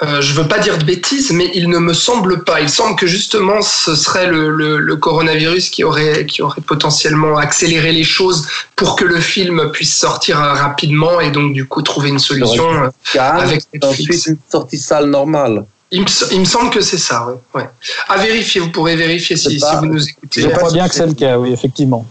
[0.00, 2.60] Euh, je veux pas dire de bêtises, mais il ne me semble pas.
[2.60, 7.90] Il semble que justement ce serait le, le, coronavirus qui aurait, qui aurait potentiellement accéléré
[7.90, 8.46] les choses
[8.76, 12.90] pour que le film puisse sortir rapidement et donc du coup trouver une solution euh,
[13.18, 14.26] avec Netflix.
[14.26, 15.64] une sortie salle normale.
[15.90, 17.68] Il me, semble que c'est ça, ouais.
[18.08, 20.42] À vérifier, vous pourrez vérifier si, vous nous écoutez.
[20.42, 22.06] Je crois bien que c'est le cas, oui, effectivement.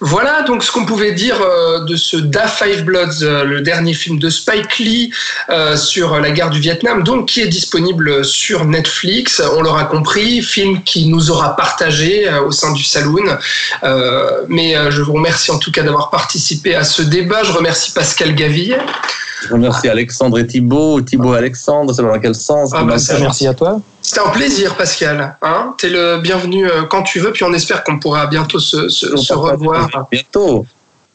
[0.00, 3.94] Voilà donc ce qu'on pouvait dire euh, de ce Da Five Bloods, euh, le dernier
[3.94, 5.12] film de Spike Lee
[5.50, 9.42] euh, sur la guerre du Vietnam, donc qui est disponible sur Netflix.
[9.56, 13.38] On l'aura compris, film qui nous aura partagé au sein du Saloon.
[14.48, 17.42] mais je vous remercie en tout cas d'avoir participé à ce débat.
[17.42, 18.78] Je remercie Pascal Gavillet.
[19.42, 21.00] Je remercie Alexandre et Thibault.
[21.00, 22.70] Thibault et Alexandre, c'est dans quel sens?
[22.74, 23.80] Ah bah, Merci à toi.
[24.02, 25.36] C'était un plaisir, Pascal.
[25.42, 28.58] Hein tu es le bienvenu euh, quand tu veux, puis on espère qu'on pourra bientôt
[28.58, 30.08] se, se, revoir.
[30.10, 30.66] Bientôt.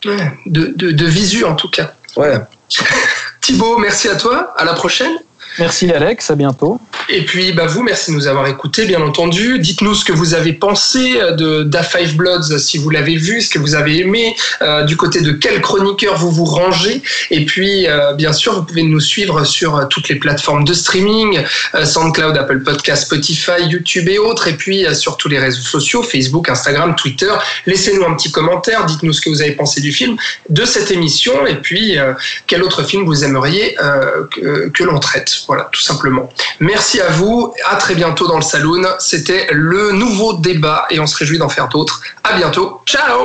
[0.05, 1.93] de, de, de, visu, en tout cas.
[2.15, 2.39] Ouais.
[3.41, 4.53] Thibault, merci à toi.
[4.57, 5.13] À la prochaine.
[5.59, 6.79] Merci Alex, à bientôt.
[7.09, 9.59] Et puis bah vous, merci de nous avoir écoutés, bien entendu.
[9.59, 13.49] Dites-nous ce que vous avez pensé de Da Five Bloods, si vous l'avez vu, ce
[13.49, 17.01] que vous avez aimé, euh, du côté de quel chroniqueur vous vous rangez.
[17.29, 21.39] Et puis, euh, bien sûr, vous pouvez nous suivre sur toutes les plateformes de streaming,
[21.75, 24.47] euh, SoundCloud, Apple Podcast, Spotify, YouTube et autres.
[24.47, 27.31] Et puis sur tous les réseaux sociaux, Facebook, Instagram, Twitter.
[27.65, 30.17] Laissez-nous un petit commentaire, dites-nous ce que vous avez pensé du film,
[30.49, 31.97] de cette émission, et puis
[32.47, 33.75] quel autre film vous aimeriez
[34.73, 35.42] que l'on traite.
[35.47, 36.29] Voilà, tout simplement.
[36.59, 37.53] Merci à vous.
[37.65, 38.83] À très bientôt dans le Saloon.
[38.99, 42.01] C'était le nouveau débat et on se réjouit d'en faire d'autres.
[42.23, 42.81] À bientôt.
[42.85, 43.23] Ciao!